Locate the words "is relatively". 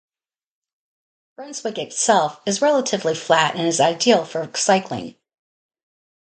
2.47-3.13